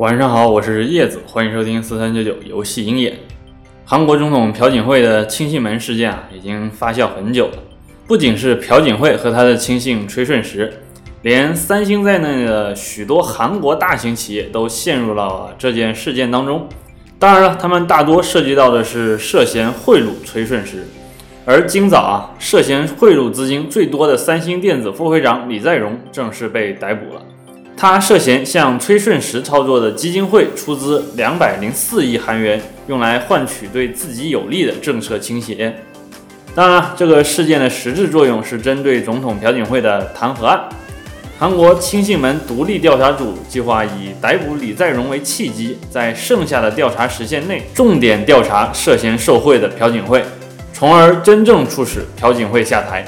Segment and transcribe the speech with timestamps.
[0.00, 3.18] 晚上好，我是叶子，欢迎收听四三九九游戏鹰眼。
[3.84, 7.58] 韩国总统朴槿惠的亲信门事件啊，已经发酵很久了。
[8.06, 10.72] 不仅是朴槿惠和他的亲信崔顺实，
[11.20, 16.66] 连三星在内的许多韩国大型企业都陷入了这件事件当中。
[17.18, 20.86] 当然了，他们大多涉及到的是涉嫌贿赂崔顺实。
[21.44, 27.20] 而今早啊，涉嫌贿赂资金最多的三星电子副会长李在镕正式被逮捕了。
[27.80, 35.74] 他涉嫌向崔顺实操作的基金会出资两百零四亿韩元，用来换取对自己有利的政策倾斜。
[36.54, 40.60] 当然，这个事件的实质作用是针对总统朴槿惠的弹劾案。
[41.38, 50.22] 韩国亲信门独立调查组计划以逮捕李在镕为契机，在剩下的调查时限内，重点调查涉嫌受贿的朴槿惠，
[50.74, 53.06] 从而真正促使朴槿惠下台。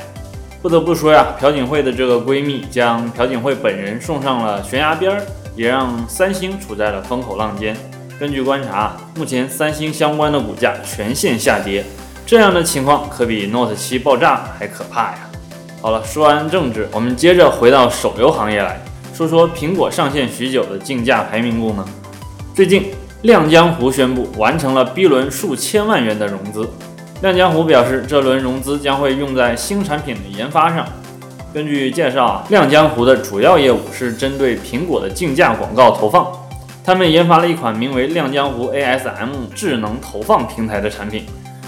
[0.62, 5.20] 不得不说呀，朴槿惠的这个闺蜜将朴槿惠本人送上了悬崖边儿，
[5.56, 7.76] 也让三星处在了风口浪尖。
[8.16, 11.84] 根据观察，目前三星相关的股价全线下跌，
[12.24, 15.19] 这样的情况可比 Note 7爆炸还可怕呀。
[15.80, 18.80] 好了，说完政治，我们接着回到手游行业来
[19.12, 21.84] 说说苹果上线许久的竞价排名功能。
[22.54, 26.70] 最近，亮江湖宣布完成了 B 轮数千万元的融资。
[27.23, 30.84] 亮江湖表示，这轮融资将会用在新产品的研发上。
[31.55, 36.27] 根据介绍啊，亮江湖的主要业务是针对苹果的竞价广告投放。
[36.84, 41.25] 他们研发了一款名为“亮江湖 ASM” 智能投放平台的产品，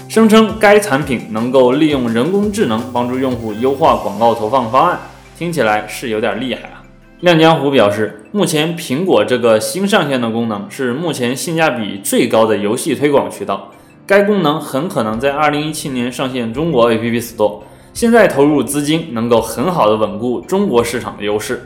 [0.09, 4.99] 声称该产品能够利用人工智能帮助用户优化广告投放方案。
[5.39, 6.83] 听起来是有点厉害啊！
[7.21, 13.71] 亮江湖表示，目前苹果这个新上线的功能是目前性价比最高的游戏推广渠道。
[14.07, 17.61] 该功能很可能在二零一七年上线中国 App Store，
[17.91, 21.59] 现在投入资金能够很好的稳固中国市场的优势，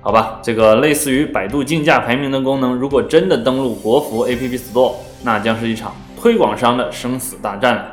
[0.00, 0.40] 好吧？
[0.42, 7.84] 这个类似于百度竞价排名的功能，如果真的登陆国服 App Store，那将是一场推广商的生死大战了。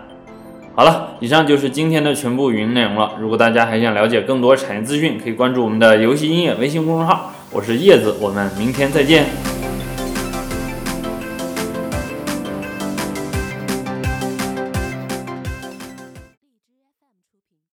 [0.74, 3.12] 好了，以上就是今天的全部语音内容了。
[3.20, 7.32] 如果大家还想了解更多产业资讯，可以关注我们的游戏音乐微信公众号。
[7.52, 9.26] 我是叶子，我们明天再见。